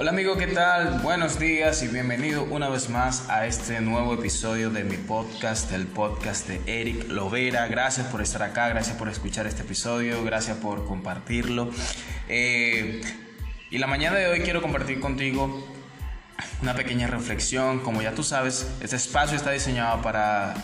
Hola 0.00 0.12
amigo, 0.12 0.38
¿qué 0.38 0.46
tal? 0.46 1.00
Buenos 1.02 1.38
días 1.38 1.82
y 1.82 1.88
bienvenido 1.88 2.44
una 2.44 2.70
vez 2.70 2.88
más 2.88 3.28
a 3.28 3.44
este 3.44 3.82
nuevo 3.82 4.14
episodio 4.14 4.70
de 4.70 4.82
mi 4.82 4.96
podcast, 4.96 5.70
el 5.72 5.86
podcast 5.86 6.48
de 6.48 6.62
Eric 6.64 7.10
Lovera. 7.10 7.66
Gracias 7.66 8.06
por 8.06 8.22
estar 8.22 8.42
acá, 8.42 8.70
gracias 8.70 8.96
por 8.96 9.10
escuchar 9.10 9.46
este 9.46 9.60
episodio, 9.60 10.24
gracias 10.24 10.56
por 10.56 10.86
compartirlo. 10.86 11.70
Eh, 12.30 13.02
y 13.70 13.76
la 13.76 13.86
mañana 13.88 14.16
de 14.16 14.28
hoy 14.28 14.40
quiero 14.40 14.62
compartir 14.62 15.00
contigo 15.00 15.68
una 16.62 16.72
pequeña 16.72 17.06
reflexión. 17.06 17.80
Como 17.80 18.00
ya 18.00 18.14
tú 18.14 18.22
sabes, 18.22 18.70
este 18.80 18.96
espacio 18.96 19.36
está 19.36 19.50
diseñado 19.50 20.00
para 20.00 20.54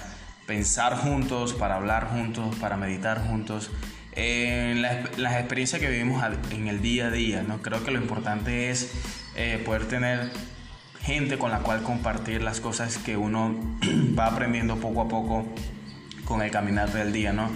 pensar 0.47 0.97
juntos, 0.97 1.53
para 1.53 1.75
hablar 1.75 2.09
juntos, 2.09 2.57
para 2.57 2.79
meditar 2.79 3.23
juntos 3.29 3.71
en 4.13 4.81
las, 4.81 4.95
experiencias 5.35 5.79
que 5.79 5.91
vivimos 5.91 6.25
en 6.53 6.69
el 6.69 6.81
día 6.81 7.09
a 7.09 7.11
día. 7.11 7.43
¿no? 7.43 7.61
Creo 7.61 7.85
que 7.85 7.91
lo 7.91 7.99
importante 7.99 8.71
es 8.71 9.26
eh, 9.37 9.63
poder 9.65 9.87
tener 9.87 10.31
gente 11.03 11.39
con 11.39 11.51
la 11.51 11.61
cual 11.61 11.83
compartir 11.83 12.43
las 12.43 12.61
cosas 12.61 12.99
que 12.99 13.17
uno 13.17 13.55
va 14.19 14.27
aprendiendo 14.27 14.77
poco 14.77 15.03
a 15.03 15.09
poco 15.09 15.47
con 16.25 16.43
el 16.43 16.51
caminar 16.51 16.93
del 16.93 17.13
día. 17.13 17.33
¿no? 17.33 17.49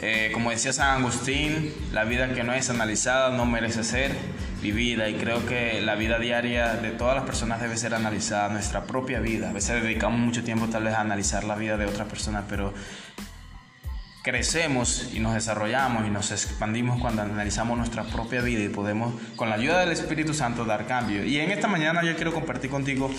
Eh, 0.00 0.30
como 0.32 0.50
decía 0.50 0.72
San 0.72 1.00
Agustín, 1.00 1.72
la 1.92 2.04
vida 2.04 2.34
que 2.34 2.42
no 2.42 2.52
es 2.52 2.70
analizada 2.70 3.30
no 3.36 3.46
merece 3.46 3.84
ser 3.84 4.12
vivida 4.60 5.08
y 5.08 5.14
creo 5.14 5.46
que 5.46 5.80
la 5.80 5.96
vida 5.96 6.18
diaria 6.18 6.74
de 6.74 6.90
todas 6.90 7.14
las 7.14 7.24
personas 7.24 7.60
debe 7.60 7.76
ser 7.76 7.94
analizada, 7.94 8.48
nuestra 8.48 8.84
propia 8.84 9.20
vida. 9.20 9.50
A 9.50 9.52
veces 9.52 9.82
dedicamos 9.82 10.20
mucho 10.20 10.42
tiempo 10.44 10.68
tal 10.68 10.84
vez 10.84 10.94
a 10.94 11.00
analizar 11.00 11.44
la 11.44 11.56
vida 11.56 11.76
de 11.76 11.86
otras 11.86 12.08
personas, 12.08 12.44
pero 12.48 12.72
crecemos 14.22 15.08
y 15.12 15.18
nos 15.18 15.34
desarrollamos 15.34 16.06
y 16.06 16.10
nos 16.10 16.30
expandimos 16.30 17.00
cuando 17.00 17.22
analizamos 17.22 17.76
nuestra 17.76 18.04
propia 18.04 18.40
vida 18.40 18.62
y 18.62 18.68
podemos 18.68 19.14
con 19.34 19.50
la 19.50 19.56
ayuda 19.56 19.80
del 19.80 19.90
Espíritu 19.90 20.32
Santo 20.32 20.64
dar 20.64 20.86
cambio. 20.86 21.24
Y 21.24 21.38
en 21.40 21.50
esta 21.50 21.66
mañana 21.66 22.02
yo 22.04 22.14
quiero 22.14 22.32
compartir 22.32 22.70
contigo 22.70 23.10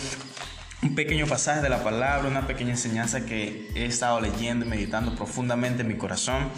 un 0.81 0.95
pequeño 0.95 1.27
pasaje 1.27 1.61
de 1.61 1.69
la 1.69 1.83
palabra, 1.83 2.27
una 2.27 2.47
pequeña 2.47 2.71
enseñanza 2.71 3.25
que 3.25 3.69
he 3.75 3.85
estado 3.85 4.19
leyendo 4.21 4.65
y 4.65 4.69
meditando 4.69 5.13
profundamente 5.15 5.81
en 5.81 5.89
mi 5.89 5.95
corazón. 5.95 6.49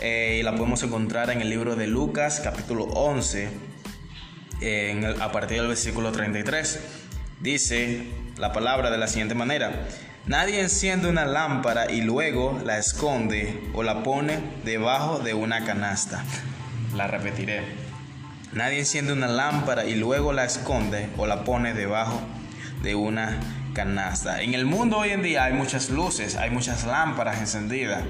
Eh, 0.00 0.38
y 0.40 0.42
la 0.42 0.54
podemos 0.54 0.82
encontrar 0.82 1.30
en 1.30 1.40
el 1.40 1.50
libro 1.50 1.76
de 1.76 1.86
Lucas 1.86 2.40
capítulo 2.42 2.84
11, 2.84 3.48
a 5.20 5.32
partir 5.32 5.58
del 5.58 5.68
versículo 5.68 6.12
33. 6.12 6.80
Dice 7.40 8.06
la 8.36 8.52
palabra 8.52 8.90
de 8.90 8.98
la 8.98 9.08
siguiente 9.08 9.34
manera. 9.34 9.88
Nadie 10.26 10.60
enciende 10.60 11.08
una 11.08 11.24
lámpara 11.24 11.90
y 11.90 12.00
luego 12.00 12.60
la 12.64 12.78
esconde 12.78 13.60
o 13.74 13.82
la 13.82 14.04
pone 14.04 14.38
debajo 14.64 15.18
de 15.18 15.34
una 15.34 15.64
canasta. 15.64 16.22
La 16.94 17.08
repetiré. 17.08 17.64
Nadie 18.52 18.78
enciende 18.78 19.12
una 19.12 19.26
lámpara 19.26 19.84
y 19.84 19.96
luego 19.96 20.32
la 20.32 20.44
esconde 20.44 21.08
o 21.16 21.26
la 21.26 21.42
pone 21.42 21.74
debajo 21.74 22.20
de 22.84 22.94
una 22.94 23.40
canasta. 23.74 24.42
En 24.42 24.54
el 24.54 24.64
mundo 24.64 24.98
hoy 24.98 25.10
en 25.10 25.22
día 25.22 25.44
hay 25.44 25.54
muchas 25.54 25.90
luces, 25.90 26.36
hay 26.36 26.50
muchas 26.50 26.84
lámparas 26.84 27.40
encendidas. 27.40 28.04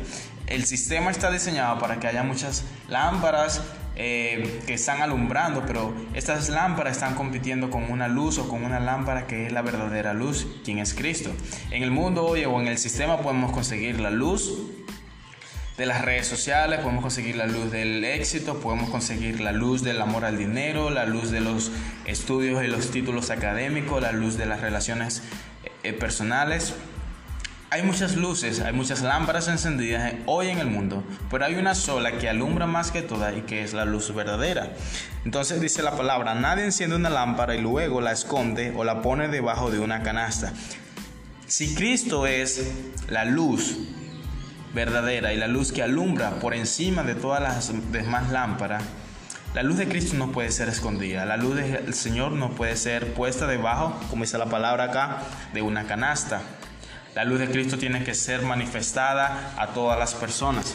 El 0.47 0.67
sistema 0.67 1.11
está 1.11 1.31
diseñado 1.31 1.79
para 1.79 1.99
que 1.99 2.09
haya 2.09 2.23
muchas 2.23 2.65
lámparas 2.89 3.63
eh, 3.97 4.61
que 4.67 4.75
están 4.75 5.03
alumbrando, 5.03 5.65
pero 5.67 5.95
estas 6.15 6.49
lámparas 6.49 6.97
están 6.97 7.15
compitiendo 7.15 7.71
con 7.71 7.91
una 7.91 8.09
luz 8.09 8.39
o 8.39 8.49
con 8.49 8.65
una 8.65 8.81
lámpara 8.81 9.27
que 9.27 9.47
es 9.47 9.53
la 9.53 9.63
verdadera 9.63 10.15
luz, 10.15 10.47
quien 10.65 10.79
es 10.79 10.95
Cristo. 10.95 11.31
En 11.71 11.83
el 11.83 11.91
mundo 11.91 12.25
hoy 12.25 12.45
o 12.45 12.61
en 12.61 12.69
el 12.69 12.79
sistema 12.79 13.19
podemos 13.21 13.53
conseguir 13.53 14.01
la 14.01 14.11
luz 14.11 14.53
de 15.77 15.87
las 15.87 16.03
redes 16.03 16.27
sociales, 16.27 16.81
podemos 16.81 17.03
conseguir 17.03 17.37
la 17.37 17.47
luz 17.47 17.71
del 17.71 18.05
éxito, 18.05 18.61
podemos 18.61 18.91
conseguir 18.91 19.41
la 19.41 19.53
luz 19.53 19.83
del 19.83 20.01
amor 20.01 20.25
al 20.25 20.39
dinero, 20.39 20.91
la 20.91 21.07
luz 21.07 21.31
de 21.31 21.41
los 21.41 21.71
estudios 22.05 22.63
y 22.63 22.69
los 22.69 22.91
títulos 22.91 23.31
académicos, 23.31 24.03
la 24.03 24.13
luz 24.13 24.37
de 24.37 24.47
las 24.47 24.61
relaciones 24.61 25.23
eh, 25.83 25.93
personales, 25.93 26.75
hay 27.73 27.83
muchas 27.83 28.17
luces, 28.17 28.61
hay 28.61 28.75
muchas 28.75 29.01
lámparas 29.01 29.49
encendidas 29.49 30.13
hoy 30.27 30.49
en 30.49 30.59
el 30.59 30.67
mundo, 30.67 31.03
pero 31.31 31.47
hay 31.47 31.55
una 31.55 31.75
sola 31.75 32.19
que 32.19 32.29
alumbra 32.29 32.67
más 32.67 32.91
que 32.91 33.01
todas 33.01 33.35
y 33.35 33.41
que 33.41 33.63
es 33.63 33.73
la 33.73 33.87
luz 33.87 34.15
verdadera. 34.15 34.75
Entonces 35.25 35.59
dice 35.59 35.83
la 35.83 35.97
palabra, 35.97 36.35
nadie 36.35 36.67
enciende 36.67 36.97
una 36.97 37.09
lámpara 37.09 37.55
y 37.55 37.63
luego 37.63 38.03
la 38.03 38.13
esconde 38.13 38.75
o 38.77 38.85
la 38.85 39.01
pone 39.01 39.29
debajo 39.29 39.71
de 39.71 39.79
una 39.79 40.03
canasta. 40.03 40.53
Si 41.47 41.75
Cristo 41.75 42.27
es 42.27 42.75
la 43.09 43.25
luz 43.25 43.79
verdadera 44.75 45.33
y 45.33 45.39
la 45.39 45.49
luz 45.49 45.73
que 45.73 45.83
alumbra 45.83 46.41
por 46.41 46.53
encima 46.53 47.05
de 47.05 47.15
todas 47.15 47.41
las 47.41 47.73
demás 47.91 48.31
lámparas, 48.31 48.83
la 49.55 49.63
luz 49.63 49.79
de 49.79 49.89
Cristo 49.89 50.15
no 50.19 50.31
puede 50.31 50.51
ser 50.51 50.69
escondida. 50.69 51.25
La 51.25 51.39
luz 51.39 51.57
del 51.57 51.95
Señor 51.95 52.33
no 52.33 52.51
puede 52.51 52.77
ser 52.77 53.15
puesta 53.15 53.47
debajo, 53.47 53.99
como 54.11 54.25
dice 54.25 54.37
la 54.37 54.51
palabra 54.51 54.85
acá, 54.85 55.23
de 55.55 55.63
una 55.63 55.87
canasta. 55.87 56.43
La 57.15 57.25
luz 57.25 57.41
de 57.41 57.51
Cristo 57.51 57.77
tiene 57.77 58.05
que 58.05 58.15
ser 58.15 58.41
manifestada 58.41 59.55
a 59.59 59.69
todas 59.69 59.99
las 59.99 60.15
personas. 60.15 60.75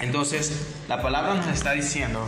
Entonces, 0.00 0.52
la 0.88 1.00
palabra 1.00 1.34
nos 1.34 1.46
está 1.46 1.70
diciendo 1.70 2.26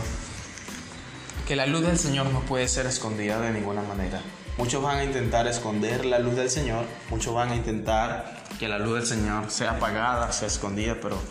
que 1.45 1.57
la 1.57 1.65
luz 1.65 1.81
del 1.81 1.99
Señor 1.99 2.27
no 2.27 2.39
puede 2.41 2.69
ser 2.69 2.85
escondida 2.85 3.41
de 3.41 3.51
ninguna 3.51 3.81
manera. 3.81 4.21
Muchos 4.57 4.81
van 4.81 4.99
a 4.99 5.03
intentar 5.03 5.47
esconder 5.47 6.05
la 6.05 6.19
luz 6.19 6.35
del 6.37 6.49
Señor, 6.49 6.85
muchos 7.09 7.33
van 7.33 7.51
a 7.51 7.55
intentar 7.57 8.45
que 8.57 8.69
la 8.69 8.79
luz 8.79 8.95
del 8.95 9.05
Señor 9.05 9.51
sea 9.51 9.71
apagada, 9.71 10.31
sea 10.31 10.47
escondida, 10.47 10.95
pero 11.01 11.21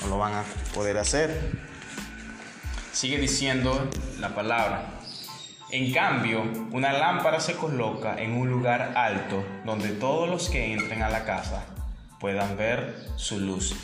no 0.00 0.08
lo 0.08 0.16
van 0.16 0.32
a 0.32 0.44
poder 0.72 0.96
hacer. 0.96 1.52
Sigue 2.90 3.18
diciendo 3.18 3.90
la 4.18 4.34
palabra, 4.34 4.99
en 5.72 5.92
cambio, 5.92 6.42
una 6.72 6.92
lámpara 6.92 7.40
se 7.40 7.54
coloca 7.54 8.20
en 8.20 8.32
un 8.32 8.50
lugar 8.50 8.92
alto 8.96 9.44
donde 9.64 9.90
todos 9.90 10.28
los 10.28 10.48
que 10.48 10.72
entren 10.72 11.02
a 11.02 11.08
la 11.08 11.24
casa 11.24 11.64
puedan 12.18 12.56
ver 12.56 13.06
su 13.16 13.38
luz. 13.38 13.74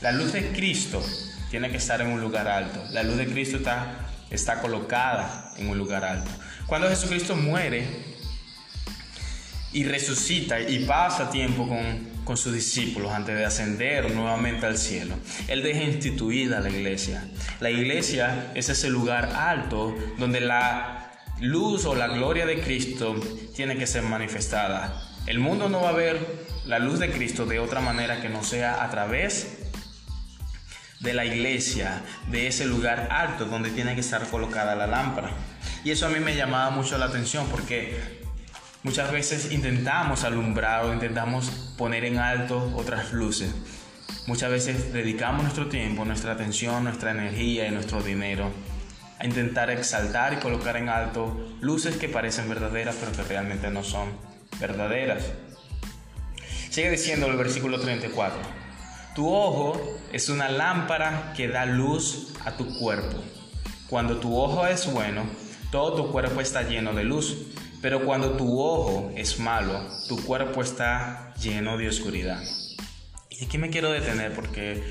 La 0.00 0.10
luz 0.10 0.32
de 0.32 0.52
Cristo 0.52 1.02
tiene 1.50 1.70
que 1.70 1.76
estar 1.76 2.00
en 2.00 2.08
un 2.08 2.20
lugar 2.20 2.48
alto. 2.48 2.82
La 2.90 3.02
luz 3.02 3.16
de 3.16 3.26
Cristo 3.26 3.58
está, 3.58 4.08
está 4.30 4.60
colocada 4.60 5.52
en 5.56 5.68
un 5.68 5.78
lugar 5.78 6.04
alto. 6.04 6.30
Cuando 6.66 6.88
Jesucristo 6.88 7.36
muere 7.36 7.86
y 9.72 9.84
resucita 9.84 10.60
y 10.60 10.84
pasa 10.84 11.30
tiempo 11.30 11.68
con 11.68 12.11
con 12.24 12.36
sus 12.36 12.52
discípulos 12.52 13.12
antes 13.12 13.36
de 13.36 13.44
ascender 13.44 14.14
nuevamente 14.14 14.66
al 14.66 14.78
cielo. 14.78 15.14
Él 15.48 15.62
deja 15.62 15.82
instituida 15.82 16.60
la 16.60 16.70
iglesia. 16.70 17.24
La 17.60 17.70
iglesia 17.70 18.52
es 18.54 18.68
ese 18.68 18.90
lugar 18.90 19.32
alto 19.36 19.96
donde 20.18 20.40
la 20.40 21.10
luz 21.40 21.84
o 21.84 21.94
la 21.94 22.08
gloria 22.08 22.46
de 22.46 22.60
Cristo 22.60 23.16
tiene 23.54 23.76
que 23.76 23.86
ser 23.86 24.02
manifestada. 24.02 25.02
El 25.26 25.38
mundo 25.38 25.68
no 25.68 25.82
va 25.82 25.90
a 25.90 25.92
ver 25.92 26.18
la 26.66 26.78
luz 26.78 26.98
de 26.98 27.10
Cristo 27.10 27.46
de 27.46 27.58
otra 27.58 27.80
manera 27.80 28.20
que 28.20 28.28
no 28.28 28.42
sea 28.42 28.84
a 28.84 28.90
través 28.90 29.58
de 31.00 31.14
la 31.14 31.24
iglesia, 31.24 32.02
de 32.30 32.46
ese 32.46 32.64
lugar 32.64 33.08
alto 33.10 33.46
donde 33.46 33.70
tiene 33.70 33.94
que 33.94 34.00
estar 34.00 34.28
colocada 34.28 34.76
la 34.76 34.86
lámpara. 34.86 35.32
Y 35.84 35.90
eso 35.90 36.06
a 36.06 36.10
mí 36.10 36.20
me 36.20 36.36
llamaba 36.36 36.70
mucho 36.70 36.96
la 36.96 37.06
atención 37.06 37.48
porque 37.50 38.21
Muchas 38.84 39.12
veces 39.12 39.52
intentamos 39.52 40.24
alumbrar 40.24 40.84
o 40.84 40.92
intentamos 40.92 41.50
poner 41.78 42.04
en 42.04 42.18
alto 42.18 42.72
otras 42.74 43.12
luces. 43.12 43.54
Muchas 44.26 44.50
veces 44.50 44.92
dedicamos 44.92 45.42
nuestro 45.42 45.68
tiempo, 45.68 46.04
nuestra 46.04 46.32
atención, 46.32 46.82
nuestra 46.82 47.12
energía 47.12 47.68
y 47.68 47.70
nuestro 47.70 48.02
dinero 48.02 48.50
a 49.20 49.24
intentar 49.24 49.70
exaltar 49.70 50.32
y 50.32 50.36
colocar 50.38 50.76
en 50.76 50.88
alto 50.88 51.48
luces 51.60 51.96
que 51.96 52.08
parecen 52.08 52.48
verdaderas 52.48 52.96
pero 52.98 53.12
que 53.12 53.22
realmente 53.22 53.70
no 53.70 53.84
son 53.84 54.08
verdaderas. 54.58 55.26
Sigue 56.68 56.90
diciendo 56.90 57.28
el 57.28 57.36
versículo 57.36 57.78
34. 57.78 58.40
Tu 59.14 59.32
ojo 59.32 59.80
es 60.12 60.28
una 60.28 60.48
lámpara 60.48 61.32
que 61.36 61.46
da 61.46 61.66
luz 61.66 62.32
a 62.44 62.56
tu 62.56 62.76
cuerpo. 62.80 63.22
Cuando 63.88 64.16
tu 64.18 64.36
ojo 64.36 64.66
es 64.66 64.90
bueno, 64.92 65.22
todo 65.70 65.94
tu 65.94 66.10
cuerpo 66.10 66.40
está 66.40 66.62
lleno 66.62 66.92
de 66.94 67.04
luz. 67.04 67.36
Pero 67.82 68.04
cuando 68.04 68.36
tu 68.36 68.60
ojo 68.60 69.12
es 69.16 69.40
malo, 69.40 69.84
tu 70.08 70.16
cuerpo 70.24 70.62
está 70.62 71.34
lleno 71.34 71.76
de 71.76 71.88
oscuridad. 71.88 72.40
Y 73.28 73.44
aquí 73.44 73.58
me 73.58 73.70
quiero 73.70 73.90
detener 73.90 74.32
porque 74.34 74.82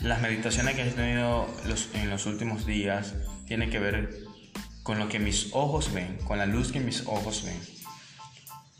las 0.00 0.22
meditaciones 0.22 0.74
que 0.74 0.88
he 0.88 0.90
tenido 0.90 1.46
en 1.92 2.10
los 2.10 2.24
últimos 2.24 2.64
días 2.64 3.12
tienen 3.46 3.70
que 3.70 3.78
ver 3.78 4.24
con 4.82 4.98
lo 4.98 5.10
que 5.10 5.18
mis 5.18 5.50
ojos 5.52 5.92
ven, 5.92 6.16
con 6.24 6.38
la 6.38 6.46
luz 6.46 6.72
que 6.72 6.80
mis 6.80 7.06
ojos 7.06 7.44
ven. 7.44 7.60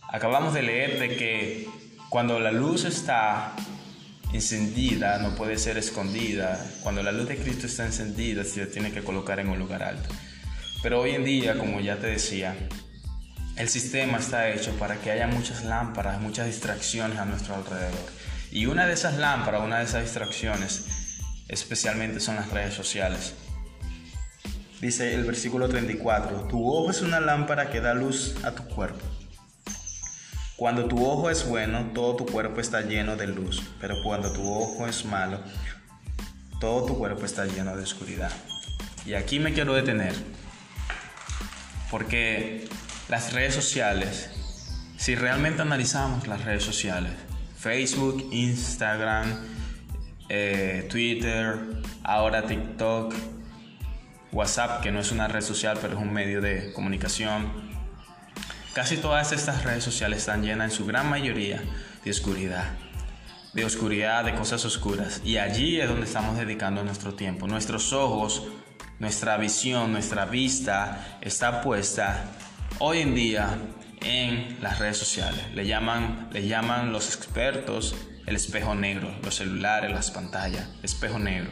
Acabamos 0.08 0.54
de 0.54 0.62
leer 0.62 0.98
de 0.98 1.16
que 1.16 1.68
cuando 2.08 2.40
la 2.40 2.50
luz 2.50 2.84
está 2.84 3.54
encendida 4.32 5.18
no 5.18 5.34
puede 5.34 5.58
ser 5.58 5.76
escondida. 5.76 6.64
Cuando 6.82 7.02
la 7.02 7.12
luz 7.12 7.28
de 7.28 7.36
Cristo 7.36 7.66
está 7.66 7.84
encendida 7.84 8.42
se 8.44 8.64
tiene 8.66 8.90
que 8.90 9.04
colocar 9.04 9.38
en 9.38 9.50
un 9.50 9.58
lugar 9.58 9.82
alto. 9.82 10.08
Pero 10.82 11.00
hoy 11.00 11.10
en 11.10 11.24
día, 11.24 11.58
como 11.58 11.80
ya 11.80 11.96
te 11.96 12.06
decía, 12.06 12.56
el 13.56 13.68
sistema 13.68 14.18
está 14.18 14.50
hecho 14.50 14.72
para 14.78 14.96
que 14.96 15.10
haya 15.10 15.26
muchas 15.26 15.64
lámparas, 15.64 16.20
muchas 16.20 16.46
distracciones 16.46 17.18
a 17.18 17.24
nuestro 17.24 17.54
alrededor. 17.54 18.10
Y 18.50 18.66
una 18.66 18.86
de 18.86 18.92
esas 18.92 19.16
lámparas, 19.16 19.62
una 19.62 19.78
de 19.78 19.84
esas 19.84 20.02
distracciones, 20.02 20.84
especialmente 21.48 22.20
son 22.20 22.36
las 22.36 22.50
redes 22.50 22.74
sociales. 22.74 23.34
Dice 24.80 25.14
el 25.14 25.24
versículo 25.24 25.68
34, 25.68 26.48
tu 26.48 26.70
ojo 26.70 26.90
es 26.90 27.00
una 27.00 27.18
lámpara 27.18 27.70
que 27.70 27.80
da 27.80 27.94
luz 27.94 28.34
a 28.44 28.50
tu 28.50 28.64
cuerpo. 28.68 29.04
Cuando 30.56 30.86
tu 30.86 31.06
ojo 31.06 31.30
es 31.30 31.46
bueno, 31.46 31.92
todo 31.94 32.16
tu 32.16 32.26
cuerpo 32.26 32.60
está 32.60 32.82
lleno 32.82 33.16
de 33.16 33.26
luz, 33.26 33.62
pero 33.80 33.94
cuando 34.02 34.32
tu 34.32 34.52
ojo 34.52 34.86
es 34.86 35.04
malo, 35.06 35.40
todo 36.60 36.86
tu 36.86 36.98
cuerpo 36.98 37.24
está 37.24 37.46
lleno 37.46 37.74
de 37.74 37.82
oscuridad. 37.82 38.32
Y 39.06 39.14
aquí 39.14 39.38
me 39.38 39.52
quiero 39.52 39.74
detener, 39.74 40.14
porque 41.90 42.68
las 43.08 43.32
redes 43.32 43.54
sociales, 43.54 44.30
si 44.96 45.14
realmente 45.14 45.62
analizamos 45.62 46.26
las 46.26 46.44
redes 46.44 46.64
sociales, 46.64 47.12
Facebook, 47.56 48.28
Instagram, 48.32 49.26
eh, 50.28 50.86
Twitter, 50.90 51.56
ahora 52.02 52.46
TikTok, 52.46 53.14
WhatsApp, 54.32 54.82
que 54.82 54.90
no 54.90 55.00
es 55.00 55.12
una 55.12 55.28
red 55.28 55.40
social, 55.40 55.78
pero 55.80 55.94
es 55.94 56.00
un 56.00 56.12
medio 56.12 56.40
de 56.40 56.72
comunicación. 56.72 57.52
Casi 58.74 58.96
todas 58.96 59.32
estas 59.32 59.64
redes 59.64 59.84
sociales 59.84 60.18
están 60.18 60.42
llenas 60.42 60.72
en 60.72 60.76
su 60.76 60.84
gran 60.84 61.08
mayoría 61.08 61.62
de 62.04 62.10
oscuridad, 62.10 62.64
de 63.54 63.64
oscuridad, 63.64 64.24
de 64.24 64.34
cosas 64.34 64.64
oscuras. 64.64 65.22
Y 65.24 65.38
allí 65.38 65.80
es 65.80 65.88
donde 65.88 66.06
estamos 66.06 66.36
dedicando 66.36 66.82
nuestro 66.82 67.14
tiempo. 67.14 67.46
Nuestros 67.46 67.92
ojos, 67.92 68.42
nuestra 68.98 69.36
visión, 69.38 69.92
nuestra 69.92 70.26
vista 70.26 71.18
está 71.22 71.62
puesta 71.62 72.24
hoy 72.78 73.00
en 73.00 73.14
día 73.14 73.58
en 74.00 74.58
las 74.60 74.78
redes 74.78 74.98
sociales. 74.98 75.42
Le 75.54 75.66
llaman, 75.66 76.30
llaman 76.32 76.92
los 76.92 77.14
expertos 77.14 77.94
el 78.26 78.36
espejo 78.36 78.74
negro, 78.74 79.14
los 79.22 79.36
celulares, 79.36 79.90
las 79.92 80.10
pantallas, 80.10 80.68
espejo 80.82 81.18
negro. 81.18 81.50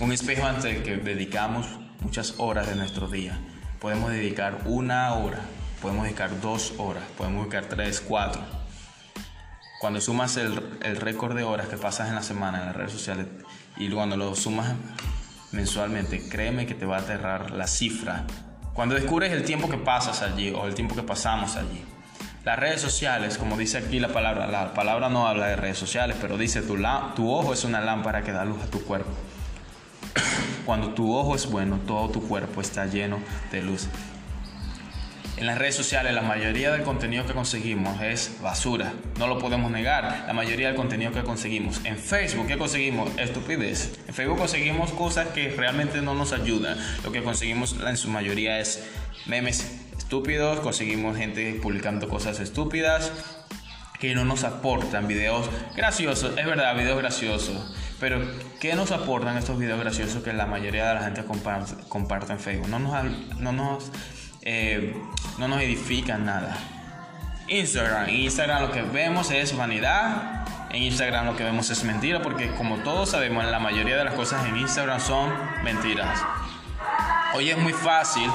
Un 0.00 0.12
espejo 0.12 0.44
ante 0.44 0.76
el 0.76 0.82
que 0.82 0.96
dedicamos 0.96 1.68
muchas 2.00 2.34
horas 2.38 2.66
de 2.66 2.74
nuestro 2.74 3.08
día. 3.08 3.38
Podemos 3.80 4.10
dedicar 4.10 4.62
una 4.66 5.14
hora, 5.14 5.40
podemos 5.80 6.04
dedicar 6.04 6.40
dos 6.40 6.74
horas, 6.78 7.04
podemos 7.16 7.42
dedicar 7.42 7.66
tres, 7.66 8.00
cuatro. 8.00 8.42
Cuando 9.80 10.00
sumas 10.00 10.36
el, 10.36 10.78
el 10.82 10.96
récord 10.96 11.36
de 11.36 11.44
horas 11.44 11.68
que 11.68 11.76
pasas 11.76 12.08
en 12.08 12.16
la 12.16 12.22
semana 12.22 12.58
en 12.58 12.66
las 12.66 12.76
redes 12.76 12.92
sociales 12.92 13.26
y 13.76 13.88
cuando 13.90 14.16
lo 14.16 14.34
sumas 14.34 14.74
mensualmente, 15.52 16.28
créeme 16.28 16.66
que 16.66 16.74
te 16.74 16.86
va 16.86 16.96
a 16.96 17.00
aterrar 17.00 17.52
la 17.52 17.68
cifra. 17.68 18.24
Cuando 18.74 18.96
descubres 18.96 19.32
el 19.32 19.44
tiempo 19.44 19.68
que 19.68 19.78
pasas 19.78 20.20
allí 20.22 20.50
o 20.50 20.66
el 20.66 20.74
tiempo 20.74 20.96
que 20.96 21.04
pasamos 21.04 21.54
allí. 21.54 21.84
Las 22.44 22.58
redes 22.58 22.80
sociales, 22.80 23.38
como 23.38 23.56
dice 23.56 23.78
aquí 23.78 24.00
la 24.00 24.08
palabra, 24.08 24.48
la 24.48 24.74
palabra 24.74 25.08
no 25.08 25.28
habla 25.28 25.46
de 25.46 25.54
redes 25.54 25.78
sociales, 25.78 26.16
pero 26.20 26.36
dice 26.36 26.60
tu, 26.60 26.76
tu 27.14 27.30
ojo 27.30 27.52
es 27.52 27.62
una 27.62 27.80
lámpara 27.80 28.24
que 28.24 28.32
da 28.32 28.44
luz 28.44 28.60
a 28.64 28.66
tu 28.66 28.84
cuerpo. 28.84 29.12
Cuando 30.66 30.88
tu 30.90 31.16
ojo 31.16 31.36
es 31.36 31.48
bueno, 31.48 31.78
todo 31.86 32.08
tu 32.10 32.26
cuerpo 32.26 32.60
está 32.60 32.86
lleno 32.86 33.20
de 33.52 33.62
luz. 33.62 33.86
En 35.36 35.46
las 35.46 35.58
redes 35.58 35.74
sociales 35.74 36.14
la 36.14 36.22
mayoría 36.22 36.70
del 36.70 36.82
contenido 36.82 37.26
que 37.26 37.32
conseguimos 37.32 38.00
es 38.00 38.36
basura, 38.40 38.92
no 39.18 39.26
lo 39.26 39.38
podemos 39.38 39.70
negar. 39.70 40.24
La 40.26 40.32
mayoría 40.32 40.68
del 40.68 40.76
contenido 40.76 41.10
que 41.10 41.24
conseguimos. 41.24 41.80
En 41.84 41.98
Facebook, 41.98 42.46
¿qué 42.46 42.56
conseguimos? 42.56 43.10
Estupidez. 43.18 43.98
En 44.06 44.14
Facebook 44.14 44.38
conseguimos 44.38 44.92
cosas 44.92 45.28
que 45.28 45.50
realmente 45.50 46.02
no 46.02 46.14
nos 46.14 46.32
ayudan. 46.32 46.78
Lo 47.02 47.10
que 47.10 47.22
conseguimos 47.22 47.76
en 47.84 47.96
su 47.96 48.08
mayoría 48.08 48.60
es 48.60 48.84
memes 49.26 49.82
estúpidos, 49.98 50.60
conseguimos 50.60 51.16
gente 51.16 51.58
publicando 51.60 52.08
cosas 52.08 52.38
estúpidas 52.38 53.10
que 53.98 54.14
no 54.14 54.24
nos 54.24 54.44
aportan 54.44 55.08
videos 55.08 55.50
graciosos. 55.74 56.38
Es 56.38 56.46
verdad, 56.46 56.76
videos 56.76 56.98
graciosos 56.98 57.74
pero, 58.04 58.20
¿qué 58.60 58.74
nos 58.74 58.90
aportan 58.90 59.36
estos 59.38 59.58
videos 59.58 59.80
graciosos 59.80 60.22
que 60.22 60.32
la 60.34 60.44
mayoría 60.44 60.88
de 60.88 60.94
la 60.94 61.04
gente 61.04 61.24
comparte, 61.24 62.32
en 62.32 62.38
Facebook? 62.38 62.68
No 62.68 62.78
nos, 62.78 63.04
no 63.38 63.52
nos, 63.52 63.90
eh, 64.44 64.94
no 65.38 65.48
nos 65.48 65.60
edifican 65.60 66.24
nada. 66.24 66.56
Instagram. 67.48 68.08
Instagram 68.08 68.62
lo 68.62 68.70
que 68.70 68.82
vemos 68.82 69.30
es 69.30 69.56
vanidad. 69.56 70.44
En 70.70 70.82
Instagram 70.82 71.26
lo 71.26 71.36
que 71.36 71.44
vemos 71.44 71.70
es 71.70 71.84
mentira, 71.84 72.22
porque 72.22 72.50
como 72.52 72.78
todos 72.78 73.10
sabemos, 73.10 73.44
la 73.44 73.58
mayoría 73.58 73.96
de 73.96 74.04
las 74.04 74.14
cosas 74.14 74.46
en 74.46 74.56
Instagram 74.56 75.00
son 75.00 75.32
mentiras. 75.62 76.20
Hoy 77.34 77.50
es 77.50 77.58
muy 77.58 77.72
fácil 77.72 78.30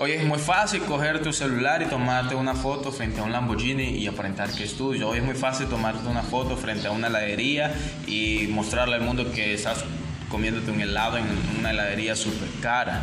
Hoy 0.00 0.12
es 0.12 0.24
muy 0.24 0.38
fácil 0.38 0.82
coger 0.82 1.20
tu 1.24 1.32
celular 1.32 1.82
y 1.82 1.86
tomarte 1.86 2.36
una 2.36 2.54
foto 2.54 2.92
frente 2.92 3.18
a 3.18 3.24
un 3.24 3.32
Lamborghini 3.32 3.98
y 3.98 4.06
aparentar 4.06 4.48
que 4.52 4.62
es 4.62 4.76
tuyo. 4.76 5.08
Hoy 5.08 5.18
es 5.18 5.24
muy 5.24 5.34
fácil 5.34 5.66
tomarte 5.66 6.06
una 6.06 6.22
foto 6.22 6.56
frente 6.56 6.86
a 6.86 6.92
una 6.92 7.08
heladería 7.08 7.74
y 8.06 8.46
mostrarle 8.48 8.94
al 8.94 9.00
mundo 9.00 9.32
que 9.32 9.54
estás 9.54 9.84
comiéndote 10.30 10.70
un 10.70 10.80
helado 10.80 11.16
en 11.16 11.24
una 11.58 11.72
heladería 11.72 12.14
súper 12.14 12.48
cara. 12.62 13.00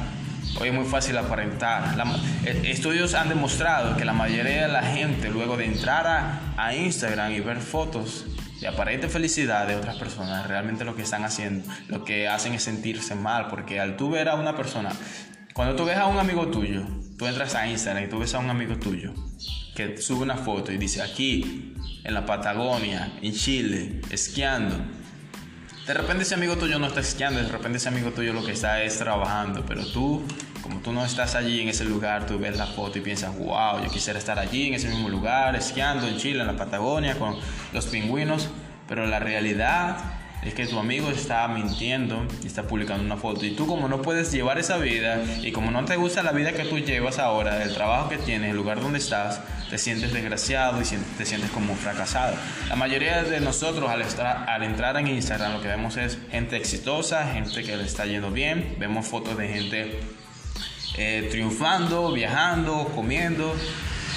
Hoy 0.60 0.70
es 0.70 0.74
muy 0.74 0.86
fácil 0.86 1.18
aparentar. 1.18 1.96
Eh, 2.46 2.62
estudios 2.66 3.14
han 3.14 3.30
demostrado 3.30 3.98
que 3.98 4.06
la 4.06 4.14
mayoría 4.14 4.68
de 4.68 4.72
la 4.72 4.84
gente 4.84 5.30
luego 5.30 5.58
de 5.58 5.66
entrar 5.66 6.08
a, 6.08 6.54
a 6.58 6.76
Instagram 6.76 7.34
y 7.34 7.40
ver 7.42 7.60
fotos 7.60 8.26
de 8.62 8.68
aparente 8.68 9.10
felicidad 9.10 9.68
de 9.68 9.76
otras 9.76 9.98
personas, 9.98 10.48
realmente 10.48 10.86
lo 10.86 10.96
que 10.96 11.02
están 11.02 11.26
haciendo, 11.26 11.70
lo 11.90 12.06
que 12.06 12.30
hacen 12.30 12.54
es 12.54 12.64
sentirse 12.64 13.14
mal, 13.16 13.48
porque 13.50 13.80
al 13.80 13.98
tú 13.98 14.10
ver 14.10 14.30
a 14.30 14.36
una 14.36 14.56
persona 14.56 14.92
cuando 15.56 15.74
tú 15.78 15.86
ves 15.86 15.96
a 15.96 16.08
un 16.08 16.20
amigo 16.20 16.48
tuyo, 16.48 16.86
tú 17.18 17.28
entras 17.28 17.56
a 17.56 17.66
Instagram 17.66 18.04
y 18.04 18.08
tú 18.10 18.20
ves 18.20 18.34
a 18.34 18.40
un 18.40 18.50
amigo 18.50 18.76
tuyo 18.76 19.14
que 19.74 19.98
sube 20.02 20.24
una 20.24 20.36
foto 20.36 20.74
y 20.74 20.78
dice 20.78 21.02
aquí, 21.02 21.74
en 22.04 22.14
la 22.14 22.26
Patagonia, 22.26 23.14
en 23.22 23.32
Chile, 23.32 24.02
esquiando. 24.10 24.76
De 25.86 25.94
repente 25.94 26.24
ese 26.24 26.34
amigo 26.34 26.56
tuyo 26.58 26.80
no 26.80 26.88
está 26.88 27.02
esquiando, 27.02 27.40
de 27.40 27.48
repente 27.48 27.78
ese 27.78 27.90
amigo 27.90 28.10
tuyo 28.10 28.34
lo 28.34 28.44
que 28.44 28.54
está 28.54 28.82
es 28.82 28.98
trabajando, 28.98 29.64
pero 29.68 29.86
tú, 29.86 30.24
como 30.64 30.80
tú 30.80 30.92
no 30.92 31.06
estás 31.06 31.36
allí 31.36 31.62
en 31.62 31.70
ese 31.70 31.86
lugar, 31.86 32.26
tú 32.26 32.40
ves 32.40 32.58
la 32.58 32.66
foto 32.66 32.98
y 32.98 33.02
piensas, 33.02 33.38
wow, 33.38 33.84
yo 33.84 33.92
quisiera 33.92 34.18
estar 34.18 34.40
allí 34.40 34.70
en 34.70 34.74
ese 34.74 34.88
mismo 34.90 35.10
lugar, 35.10 35.56
esquiando 35.56 36.08
en 36.08 36.18
Chile, 36.18 36.42
en 36.42 36.48
la 36.48 36.58
Patagonia, 36.58 37.20
con 37.20 37.36
los 37.72 37.86
pingüinos, 37.86 38.50
pero 38.88 39.06
la 39.06 39.20
realidad 39.20 39.98
es 40.44 40.54
que 40.54 40.68
tu 40.68 40.78
amigo 40.78 41.10
está 41.10 41.48
mintiendo 41.48 42.26
y 42.44 42.48
está 42.48 42.64
publicando 42.64 43.04
una 43.04 43.18
foto. 43.18 43.46
Y 43.46 43.52
tú 43.52 43.66
como 43.66 43.88
no 43.88 44.02
puedes 44.02 44.32
llevar 44.32 44.60
esa 44.60 44.78
vida 44.78 45.24
y 45.42 45.52
como 45.52 45.72
no 45.72 45.84
te 45.86 45.96
gusta 45.96 46.22
la 46.24 46.32
vida 46.32 46.54
que 46.54 46.66
tú 46.66 46.78
llevas 46.80 47.20
ahora, 47.20 47.64
el 47.64 47.74
trabajo 47.74 48.10
que 48.10 48.18
tienes, 48.18 48.52
el 48.52 48.58
lugar 48.58 48.80
donde 48.80 49.00
estás, 49.00 49.42
te 49.70 49.78
sientes 49.78 50.14
desgraciado 50.14 50.82
y 50.82 50.86
te 51.18 51.26
sientes 51.26 51.50
como 51.50 51.76
fracasado. 51.76 52.36
La 52.70 52.76
mayoría 52.76 53.24
de 53.24 53.40
nosotros 53.40 53.90
al, 53.90 54.04
al 54.24 54.64
entrar 54.64 54.98
en 54.98 55.08
Instagram 55.08 55.54
lo 55.54 55.62
que 55.62 55.68
vemos 55.68 55.98
es 55.98 56.20
gente 56.30 56.58
exitosa, 56.58 57.28
gente 57.32 57.64
que 57.64 57.76
le 57.76 57.84
está 57.84 58.06
yendo 58.06 58.30
bien, 58.30 58.76
vemos 58.80 59.08
fotos 59.08 59.38
de 59.38 59.48
gente 59.48 60.00
eh, 60.98 61.28
triunfando, 61.30 62.12
viajando, 62.14 62.92
comiendo. 62.96 63.54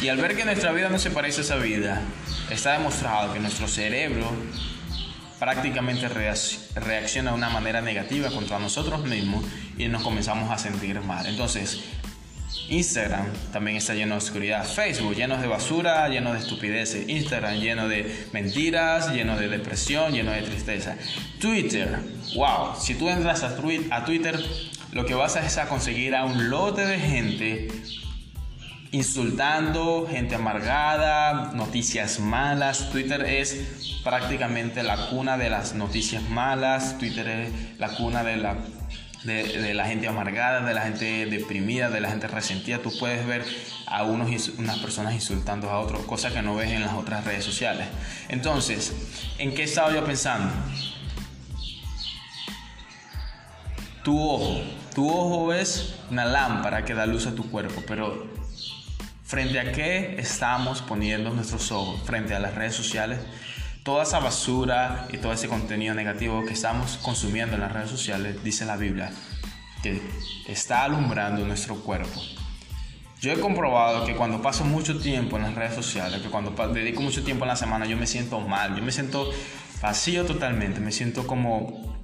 Y 0.00 0.08
al 0.08 0.18
ver 0.18 0.36
que 0.36 0.44
nuestra 0.44 0.72
vida 0.72 0.88
no 0.88 0.98
se 0.98 1.10
parece 1.10 1.40
a 1.40 1.44
esa 1.44 1.56
vida, 1.56 2.02
está 2.50 2.72
demostrado 2.72 3.32
que 3.32 3.40
nuestro 3.40 3.66
cerebro 3.66 4.30
prácticamente 5.38 6.08
reacciona 6.08 7.30
de 7.30 7.36
una 7.36 7.50
manera 7.50 7.80
negativa 7.80 8.30
contra 8.30 8.58
nosotros 8.58 9.04
mismos 9.04 9.44
y 9.76 9.88
nos 9.88 10.02
comenzamos 10.02 10.50
a 10.50 10.58
sentir 10.58 11.00
mal. 11.00 11.26
Entonces, 11.26 11.80
Instagram 12.68 13.26
también 13.52 13.76
está 13.76 13.94
lleno 13.94 14.14
de 14.14 14.18
oscuridad. 14.18 14.66
Facebook 14.66 15.14
lleno 15.14 15.38
de 15.38 15.46
basura, 15.46 16.08
lleno 16.08 16.32
de 16.32 16.40
estupideces. 16.40 17.08
Instagram 17.08 17.54
lleno 17.60 17.88
de 17.88 18.26
mentiras, 18.32 19.12
lleno 19.12 19.36
de 19.36 19.48
depresión, 19.48 20.12
lleno 20.12 20.32
de 20.32 20.42
tristeza. 20.42 20.96
Twitter, 21.40 21.98
wow, 22.34 22.74
si 22.78 22.94
tú 22.94 23.08
entras 23.08 23.42
a, 23.42 23.56
Twitter, 23.56 24.38
lo 24.92 25.06
que 25.06 25.14
vas 25.14 25.36
a 25.36 25.46
es 25.46 25.56
a 25.58 25.68
conseguir 25.68 26.14
a 26.14 26.24
un 26.24 26.50
lote 26.50 26.84
de 26.84 26.98
gente 26.98 27.68
insultando, 28.92 30.06
gente 30.10 30.34
amargada, 30.34 31.52
noticias 31.54 32.20
malas. 32.20 32.90
Twitter 32.90 33.22
es 33.24 34.00
prácticamente 34.02 34.82
la 34.82 35.08
cuna 35.08 35.36
de 35.36 35.50
las 35.50 35.74
noticias 35.74 36.22
malas. 36.28 36.98
Twitter 36.98 37.28
es 37.28 37.78
la 37.78 37.88
cuna 37.90 38.24
de 38.24 38.36
la, 38.36 38.56
de, 39.24 39.74
la 39.74 39.84
gente 39.84 40.08
amargada, 40.08 40.60
de 40.66 40.74
la 40.74 40.82
gente 40.82 41.26
deprimida, 41.26 41.90
de 41.90 42.00
la 42.00 42.10
gente 42.10 42.28
resentida. 42.28 42.78
Tú 42.78 42.90
puedes 42.98 43.26
ver 43.26 43.44
a 43.86 44.04
unos, 44.04 44.48
unas 44.58 44.78
personas 44.78 45.14
insultando 45.14 45.70
a 45.70 45.80
otros, 45.80 46.04
cosa 46.06 46.32
que 46.32 46.42
no 46.42 46.54
ves 46.56 46.70
en 46.70 46.82
las 46.82 46.94
otras 46.94 47.24
redes 47.24 47.44
sociales. 47.44 47.86
Entonces, 48.28 48.92
¿en 49.38 49.54
qué 49.54 49.64
estaba 49.64 49.92
yo 49.92 50.04
pensando? 50.04 50.52
Tu 54.02 54.18
ojo. 54.18 54.62
Tu 54.94 55.08
ojo 55.08 55.52
es 55.52 55.94
una 56.10 56.24
lámpara 56.24 56.84
que 56.84 56.94
da 56.94 57.06
luz 57.06 57.26
a 57.26 57.34
tu 57.34 57.48
cuerpo, 57.50 57.84
pero 57.86 58.37
¿Frente 59.28 59.60
a 59.60 59.72
qué 59.72 60.16
estamos 60.18 60.80
poniendo 60.80 61.28
nuestros 61.28 61.70
ojos? 61.70 62.00
Frente 62.06 62.34
a 62.34 62.38
las 62.38 62.54
redes 62.54 62.74
sociales. 62.74 63.18
Toda 63.82 64.04
esa 64.04 64.20
basura 64.20 65.06
y 65.12 65.18
todo 65.18 65.34
ese 65.34 65.48
contenido 65.48 65.94
negativo 65.94 66.46
que 66.46 66.54
estamos 66.54 66.96
consumiendo 67.02 67.54
en 67.54 67.60
las 67.60 67.70
redes 67.70 67.90
sociales, 67.90 68.42
dice 68.42 68.64
la 68.64 68.78
Biblia, 68.78 69.12
que 69.82 70.00
está 70.46 70.84
alumbrando 70.84 71.44
nuestro 71.44 71.74
cuerpo. 71.74 72.18
Yo 73.20 73.30
he 73.30 73.38
comprobado 73.38 74.06
que 74.06 74.16
cuando 74.16 74.40
paso 74.40 74.64
mucho 74.64 74.98
tiempo 74.98 75.36
en 75.36 75.42
las 75.42 75.54
redes 75.54 75.74
sociales, 75.74 76.22
que 76.22 76.30
cuando 76.30 76.52
dedico 76.72 77.02
mucho 77.02 77.22
tiempo 77.22 77.44
en 77.44 77.48
la 77.48 77.56
semana, 77.56 77.84
yo 77.84 77.98
me 77.98 78.06
siento 78.06 78.40
mal, 78.40 78.76
yo 78.76 78.82
me 78.82 78.92
siento 78.92 79.30
vacío 79.82 80.24
totalmente, 80.24 80.80
me 80.80 80.90
siento 80.90 81.26
como 81.26 81.97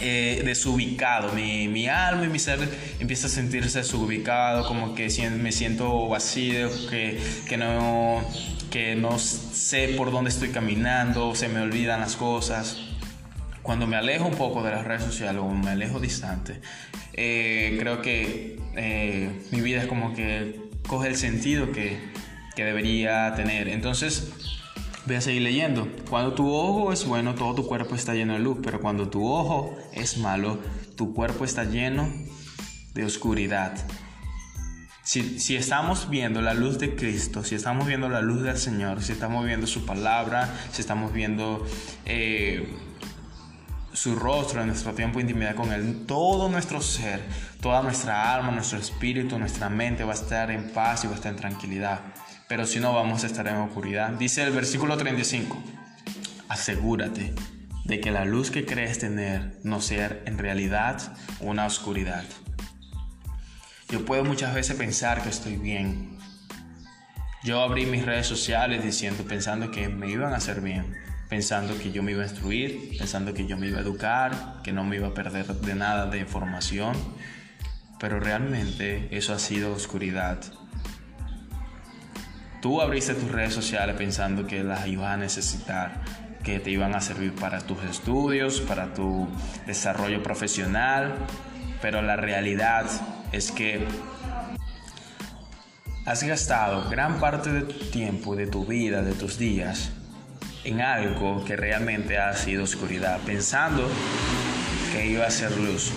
eh, 0.00 0.42
desubicado. 0.44 1.32
Mi, 1.32 1.68
mi, 1.68 1.88
alma 1.88 2.24
y 2.24 2.28
mi 2.28 2.38
ser 2.38 2.60
empieza 2.98 3.26
a 3.26 3.30
sentirse 3.30 3.78
desubicado, 3.78 4.66
como 4.66 4.94
que 4.94 5.08
me 5.30 5.52
siento 5.52 6.08
vacío, 6.08 6.70
que, 6.88 7.20
que, 7.48 7.56
no, 7.56 8.22
que 8.70 8.94
no 8.94 9.18
sé 9.18 9.94
por 9.96 10.10
dónde 10.10 10.30
estoy 10.30 10.50
caminando, 10.50 11.34
se 11.34 11.48
me 11.48 11.60
olvidan 11.60 12.00
las 12.00 12.16
cosas. 12.16 12.78
Cuando 13.62 13.86
me 13.86 13.96
alejo 13.96 14.26
un 14.26 14.34
poco 14.34 14.62
de 14.62 14.70
las 14.70 14.84
redes 14.84 15.02
sociales 15.02 15.42
o 15.42 15.48
me 15.48 15.70
alejo 15.70 16.00
distante, 16.00 16.60
eh, 17.12 17.76
creo 17.78 18.00
que 18.00 18.58
eh, 18.76 19.30
mi 19.50 19.60
vida 19.60 19.82
es 19.82 19.86
como 19.86 20.14
que 20.14 20.68
coge 20.86 21.08
el 21.08 21.16
sentido 21.16 21.72
que, 21.72 21.98
que 22.56 22.64
debería 22.64 23.34
tener. 23.34 23.68
Entonces, 23.68 24.32
Voy 25.06 25.16
a 25.16 25.20
seguir 25.20 25.42
leyendo. 25.42 25.88
Cuando 26.10 26.34
tu 26.34 26.52
ojo 26.52 26.92
es 26.92 27.06
bueno, 27.06 27.34
todo 27.34 27.54
tu 27.54 27.66
cuerpo 27.66 27.94
está 27.94 28.14
lleno 28.14 28.34
de 28.34 28.40
luz, 28.40 28.58
pero 28.62 28.80
cuando 28.80 29.08
tu 29.08 29.26
ojo 29.26 29.76
es 29.92 30.18
malo, 30.18 30.58
tu 30.96 31.14
cuerpo 31.14 31.44
está 31.44 31.64
lleno 31.64 32.12
de 32.94 33.04
oscuridad. 33.04 33.76
Si, 35.02 35.40
si, 35.40 35.56
estamos 35.56 36.10
viendo 36.10 36.42
la 36.42 36.52
luz 36.52 36.78
de 36.78 36.94
Cristo, 36.94 37.42
si 37.42 37.54
estamos 37.54 37.86
viendo 37.86 38.10
la 38.10 38.20
luz 38.20 38.42
del 38.42 38.58
Señor, 38.58 39.02
si 39.02 39.12
estamos 39.12 39.46
viendo 39.46 39.66
su 39.66 39.86
palabra, 39.86 40.54
si 40.70 40.82
estamos 40.82 41.14
viendo 41.14 41.64
eh, 42.04 42.68
su 43.94 44.14
rostro 44.14 44.60
en 44.60 44.66
nuestro 44.66 44.92
tiempo 44.92 45.18
de 45.18 45.22
intimidad 45.22 45.54
con 45.54 45.72
Él, 45.72 46.04
todo 46.06 46.50
nuestro 46.50 46.82
ser, 46.82 47.22
toda 47.62 47.82
nuestra 47.82 48.34
alma, 48.34 48.50
nuestro 48.50 48.78
espíritu, 48.78 49.38
nuestra 49.38 49.70
mente 49.70 50.04
va 50.04 50.12
a 50.12 50.14
estar 50.14 50.50
en 50.50 50.70
paz 50.72 51.04
y 51.04 51.06
va 51.06 51.14
a 51.14 51.16
estar 51.16 51.32
en 51.32 51.38
tranquilidad 51.38 52.00
pero 52.48 52.66
si 52.66 52.80
no 52.80 52.94
vamos 52.94 53.24
a 53.24 53.26
estar 53.26 53.46
en 53.46 53.56
oscuridad. 53.56 54.10
Dice 54.10 54.42
el 54.42 54.52
versículo 54.52 54.96
35, 54.96 55.62
asegúrate 56.48 57.34
de 57.84 58.00
que 58.00 58.10
la 58.10 58.24
luz 58.24 58.50
que 58.50 58.64
crees 58.64 58.98
tener 58.98 59.58
no 59.62 59.80
sea 59.80 60.20
en 60.24 60.38
realidad 60.38 61.16
una 61.40 61.66
oscuridad. 61.66 62.24
Yo 63.90 64.04
puedo 64.04 64.24
muchas 64.24 64.54
veces 64.54 64.76
pensar 64.76 65.22
que 65.22 65.30
estoy 65.30 65.56
bien. 65.56 66.18
Yo 67.42 67.62
abrí 67.62 67.86
mis 67.86 68.04
redes 68.04 68.26
sociales 68.26 68.84
diciendo, 68.84 69.24
pensando 69.24 69.70
que 69.70 69.88
me 69.88 70.10
iban 70.10 70.34
a 70.34 70.36
hacer 70.36 70.60
bien, 70.60 70.94
pensando 71.30 71.78
que 71.78 71.92
yo 71.92 72.02
me 72.02 72.12
iba 72.12 72.22
a 72.22 72.26
instruir, 72.26 72.96
pensando 72.98 73.32
que 73.32 73.46
yo 73.46 73.56
me 73.56 73.68
iba 73.68 73.78
a 73.78 73.82
educar, 73.82 74.60
que 74.62 74.72
no 74.72 74.84
me 74.84 74.96
iba 74.96 75.08
a 75.08 75.14
perder 75.14 75.46
de 75.46 75.74
nada 75.74 76.06
de 76.06 76.18
información, 76.18 76.94
pero 77.98 78.20
realmente 78.20 79.08
eso 79.16 79.32
ha 79.32 79.38
sido 79.38 79.72
oscuridad. 79.72 80.40
Tú 82.60 82.80
abriste 82.80 83.14
tus 83.14 83.30
redes 83.30 83.54
sociales 83.54 83.94
pensando 83.96 84.46
que 84.46 84.64
las 84.64 84.86
ibas 84.86 85.14
a 85.14 85.16
necesitar, 85.16 86.02
que 86.42 86.58
te 86.58 86.70
iban 86.70 86.94
a 86.94 87.00
servir 87.00 87.34
para 87.34 87.60
tus 87.60 87.82
estudios, 87.84 88.60
para 88.60 88.94
tu 88.94 89.28
desarrollo 89.66 90.22
profesional, 90.22 91.14
pero 91.80 92.02
la 92.02 92.16
realidad 92.16 92.86
es 93.30 93.52
que 93.52 93.86
has 96.04 96.22
gastado 96.24 96.88
gran 96.90 97.20
parte 97.20 97.52
de 97.52 97.62
tu 97.62 97.90
tiempo, 97.90 98.34
de 98.34 98.46
tu 98.46 98.64
vida, 98.64 99.02
de 99.02 99.12
tus 99.12 99.38
días 99.38 99.92
en 100.64 100.80
algo 100.80 101.44
que 101.44 101.56
realmente 101.56 102.18
ha 102.18 102.34
sido 102.34 102.64
oscuridad, 102.64 103.20
pensando 103.24 103.88
que 104.92 105.06
iba 105.06 105.26
a 105.26 105.30
ser 105.30 105.56
luz. 105.56 105.92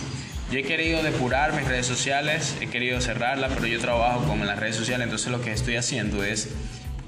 Yo 0.52 0.60
he 0.60 0.64
querido 0.64 1.02
depurar 1.02 1.54
mis 1.54 1.66
redes 1.66 1.86
sociales, 1.86 2.58
he 2.60 2.68
querido 2.68 3.00
cerrarlas, 3.00 3.54
pero 3.54 3.68
yo 3.68 3.80
trabajo 3.80 4.26
con 4.26 4.46
las 4.46 4.60
redes 4.60 4.76
sociales, 4.76 5.06
entonces 5.06 5.32
lo 5.32 5.40
que 5.40 5.54
estoy 5.54 5.78
haciendo 5.78 6.26
es, 6.26 6.54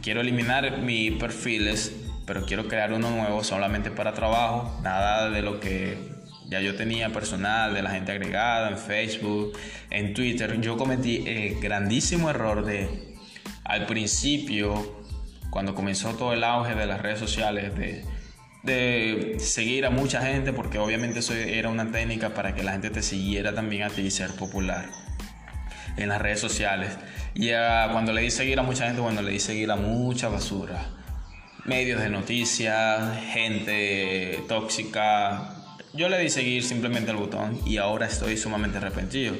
quiero 0.01 0.21
eliminar 0.21 0.77
mis 0.77 1.11
perfiles, 1.19 1.93
pero 2.25 2.45
quiero 2.45 2.69
crear 2.69 2.93
uno 2.93 3.09
nuevo 3.09 3.43
solamente 3.43 3.91
para 3.91 4.13
trabajo, 4.13 4.79
nada 4.81 5.29
de 5.29 5.41
lo 5.41 5.59
que 5.59 5.97
ya 6.47 6.61
yo 6.61 6.77
tenía 6.77 7.09
personal, 7.09 7.73
de 7.73 7.81
la 7.81 7.89
gente 7.89 8.13
agregada 8.13 8.69
en 8.69 8.77
Facebook, 8.77 9.59
en 9.89 10.13
Twitter. 10.13 10.61
Yo 10.61 10.77
cometí 10.77 11.25
el 11.27 11.59
grandísimo 11.59 12.29
error 12.29 12.63
de, 12.63 13.17
al 13.65 13.85
principio, 13.87 15.03
cuando 15.49 15.75
comenzó 15.75 16.15
todo 16.15 16.31
el 16.31 16.45
auge 16.45 16.75
de 16.75 16.85
las 16.85 17.01
redes 17.01 17.19
sociales, 17.19 17.75
de 17.75 18.05
de 18.63 19.35
seguir 19.39 19.85
a 19.85 19.89
mucha 19.89 20.21
gente, 20.21 20.53
porque 20.53 20.79
obviamente 20.79 21.19
eso 21.19 21.33
era 21.33 21.69
una 21.69 21.91
técnica 21.91 22.33
para 22.33 22.55
que 22.55 22.63
la 22.63 22.71
gente 22.71 22.89
te 22.89 23.03
siguiera 23.03 23.53
también 23.53 23.83
a 23.83 23.89
ti 23.89 24.01
y 24.01 24.11
ser 24.11 24.31
popular 24.31 24.89
en 25.97 26.09
las 26.09 26.21
redes 26.21 26.39
sociales. 26.39 26.97
Y 27.35 27.49
cuando 27.91 28.13
le 28.13 28.21
di 28.21 28.31
seguir 28.31 28.59
a 28.59 28.63
mucha 28.63 28.85
gente, 28.85 29.01
bueno, 29.01 29.21
le 29.21 29.31
di 29.31 29.39
seguir 29.39 29.69
a 29.69 29.75
mucha 29.75 30.29
basura. 30.29 30.87
Medios 31.65 32.01
de 32.01 32.09
noticias, 32.09 33.17
gente 33.31 34.43
tóxica. 34.47 35.55
Yo 35.93 36.09
le 36.09 36.17
di 36.19 36.29
seguir 36.29 36.63
simplemente 36.63 37.11
al 37.11 37.17
botón 37.17 37.59
y 37.65 37.77
ahora 37.77 38.05
estoy 38.05 38.37
sumamente 38.37 38.77
arrepentido. 38.77 39.35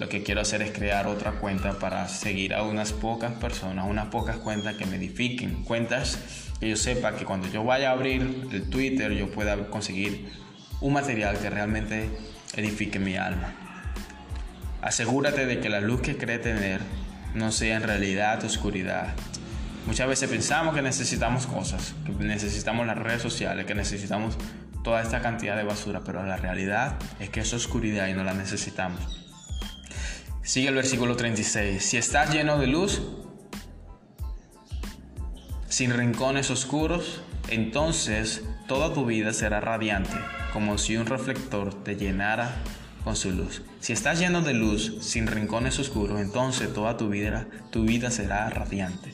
Lo 0.00 0.08
que 0.08 0.22
quiero 0.22 0.40
hacer 0.40 0.62
es 0.62 0.72
crear 0.72 1.06
otra 1.06 1.32
cuenta 1.32 1.78
para 1.78 2.08
seguir 2.08 2.54
a 2.54 2.62
unas 2.62 2.94
pocas 2.94 3.34
personas, 3.34 3.84
unas 3.86 4.06
pocas 4.06 4.38
cuentas 4.38 4.76
que 4.76 4.86
me 4.86 4.96
edifiquen, 4.96 5.62
cuentas 5.62 6.18
que 6.58 6.70
yo 6.70 6.76
sepa 6.76 7.16
que 7.16 7.26
cuando 7.26 7.48
yo 7.48 7.64
vaya 7.64 7.90
a 7.90 7.92
abrir 7.92 8.48
el 8.50 8.70
Twitter 8.70 9.12
yo 9.12 9.30
pueda 9.30 9.58
conseguir 9.68 10.32
un 10.80 10.94
material 10.94 11.36
que 11.36 11.50
realmente 11.50 12.08
edifique 12.56 12.98
mi 12.98 13.16
alma. 13.16 13.52
Asegúrate 14.80 15.44
de 15.44 15.60
que 15.60 15.68
la 15.68 15.82
luz 15.82 16.00
que 16.00 16.16
cree 16.16 16.38
tener 16.38 16.80
no 17.34 17.52
sea 17.52 17.76
en 17.76 17.82
realidad 17.82 18.42
oscuridad. 18.42 19.08
Muchas 19.84 20.08
veces 20.08 20.30
pensamos 20.30 20.74
que 20.74 20.80
necesitamos 20.80 21.46
cosas, 21.46 21.94
que 22.06 22.12
necesitamos 22.24 22.86
las 22.86 22.96
redes 22.96 23.20
sociales, 23.20 23.66
que 23.66 23.74
necesitamos 23.74 24.38
toda 24.82 25.02
esta 25.02 25.20
cantidad 25.20 25.58
de 25.58 25.64
basura, 25.64 26.00
pero 26.06 26.24
la 26.24 26.38
realidad 26.38 26.96
es 27.18 27.28
que 27.28 27.40
es 27.40 27.52
oscuridad 27.52 28.08
y 28.08 28.14
no 28.14 28.24
la 28.24 28.32
necesitamos. 28.32 29.29
Sigue 30.42 30.68
el 30.68 30.74
versículo 30.74 31.16
36. 31.16 31.84
Si 31.84 31.96
estás 31.96 32.32
lleno 32.32 32.58
de 32.58 32.66
luz, 32.66 33.02
sin 35.68 35.96
rincones 35.96 36.50
oscuros, 36.50 37.22
entonces 37.48 38.42
toda 38.66 38.94
tu 38.94 39.04
vida 39.04 39.32
será 39.34 39.60
radiante, 39.60 40.16
como 40.52 40.78
si 40.78 40.96
un 40.96 41.06
reflector 41.06 41.74
te 41.84 41.96
llenara 41.96 42.56
con 43.04 43.16
su 43.16 43.30
luz. 43.32 43.62
Si 43.80 43.92
estás 43.92 44.18
lleno 44.18 44.40
de 44.40 44.54
luz, 44.54 44.96
sin 45.02 45.26
rincones 45.26 45.78
oscuros, 45.78 46.20
entonces 46.20 46.72
toda 46.72 46.96
tu 46.96 47.10
vida, 47.10 47.46
tu 47.70 47.84
vida 47.84 48.10
será 48.10 48.48
radiante. 48.48 49.12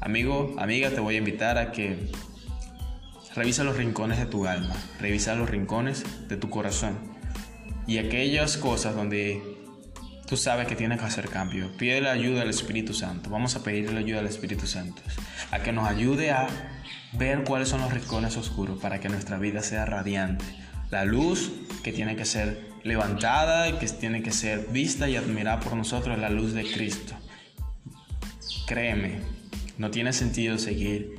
Amigo, 0.00 0.54
amiga, 0.58 0.90
te 0.90 1.00
voy 1.00 1.16
a 1.16 1.18
invitar 1.18 1.58
a 1.58 1.70
que 1.70 2.10
revisa 3.34 3.62
los 3.62 3.76
rincones 3.76 4.18
de 4.18 4.26
tu 4.26 4.46
alma, 4.46 4.74
revisa 5.00 5.34
los 5.34 5.50
rincones 5.50 6.04
de 6.28 6.36
tu 6.38 6.48
corazón 6.50 7.13
y 7.86 7.98
aquellas 7.98 8.56
cosas 8.56 8.94
donde 8.94 9.42
tú 10.26 10.36
sabes 10.36 10.66
que 10.66 10.76
tienes 10.76 10.98
que 10.98 11.06
hacer 11.06 11.28
cambio. 11.28 11.70
Pide 11.76 12.00
la 12.00 12.12
ayuda 12.12 12.40
del 12.40 12.50
Espíritu 12.50 12.94
Santo. 12.94 13.30
Vamos 13.30 13.56
a 13.56 13.62
pedirle 13.62 13.92
la 13.92 14.00
ayuda 14.00 14.18
del 14.18 14.28
Espíritu 14.28 14.66
Santo. 14.66 15.02
A 15.50 15.60
que 15.60 15.72
nos 15.72 15.88
ayude 15.88 16.30
a 16.30 16.46
ver 17.12 17.44
cuáles 17.44 17.68
son 17.68 17.80
los 17.80 17.92
rincones 17.92 18.36
oscuros 18.36 18.80
para 18.80 19.00
que 19.00 19.08
nuestra 19.08 19.38
vida 19.38 19.62
sea 19.62 19.84
radiante. 19.84 20.44
La 20.90 21.04
luz 21.04 21.52
que 21.82 21.92
tiene 21.92 22.16
que 22.16 22.24
ser 22.24 22.74
levantada 22.84 23.78
que 23.78 23.86
tiene 23.88 24.22
que 24.22 24.30
ser 24.30 24.68
vista 24.70 25.08
y 25.08 25.16
admirada 25.16 25.58
por 25.60 25.74
nosotros 25.74 26.18
la 26.18 26.28
luz 26.28 26.52
de 26.52 26.70
Cristo. 26.70 27.14
Créeme, 28.66 29.20
no 29.78 29.90
tiene 29.90 30.12
sentido 30.12 30.58
seguir 30.58 31.14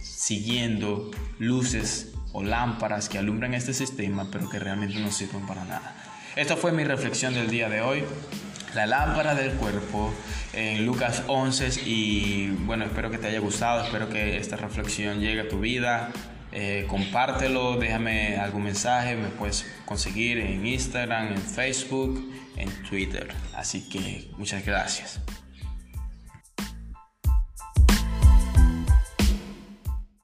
siguiendo 0.00 1.10
luces 1.38 2.09
o 2.32 2.42
lámparas 2.42 3.08
que 3.08 3.18
alumbran 3.18 3.54
este 3.54 3.74
sistema 3.74 4.28
pero 4.30 4.48
que 4.48 4.58
realmente 4.58 4.98
no 4.98 5.10
sirven 5.10 5.46
para 5.46 5.64
nada. 5.64 5.94
Esta 6.36 6.56
fue 6.56 6.72
mi 6.72 6.84
reflexión 6.84 7.34
del 7.34 7.50
día 7.50 7.68
de 7.68 7.80
hoy 7.80 8.04
la 8.74 8.86
lámpara 8.86 9.34
del 9.34 9.52
cuerpo 9.52 10.12
en 10.52 10.86
Lucas 10.86 11.24
11 11.26 11.82
y 11.86 12.48
bueno, 12.50 12.84
espero 12.84 13.10
que 13.10 13.18
te 13.18 13.28
haya 13.28 13.40
gustado, 13.40 13.84
espero 13.84 14.08
que 14.08 14.36
esta 14.36 14.56
reflexión 14.56 15.20
llegue 15.20 15.40
a 15.40 15.48
tu 15.48 15.60
vida. 15.60 16.10
Eh, 16.52 16.86
compártelo, 16.88 17.76
déjame 17.76 18.36
algún 18.36 18.64
mensaje, 18.64 19.14
me 19.14 19.28
puedes 19.28 19.66
conseguir 19.84 20.38
en 20.38 20.66
Instagram, 20.66 21.28
en 21.28 21.38
Facebook, 21.38 22.32
en 22.56 22.70
Twitter. 22.88 23.32
Así 23.54 23.88
que 23.88 24.28
muchas 24.36 24.64
gracias. 24.64 25.20